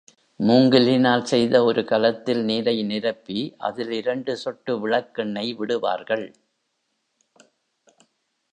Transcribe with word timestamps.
மூங்கிலினால் 0.39 1.23
செய்த 1.23 1.63
ஒரு 1.63 1.85
கலத்தில் 1.85 2.41
நீரை 2.43 2.83
நிரப்பி, 2.83 3.55
அதில் 3.57 3.91
இரண்டு 3.91 4.37
சொட்டு 4.37 4.73
விளக்கெண்ணெய் 4.79 5.53
விடுவார்கள். 5.53 6.25